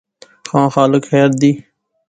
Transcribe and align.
ہاں 0.51 0.67
خالق 0.75 1.03
خیر 1.11 1.29
دی 1.41 1.51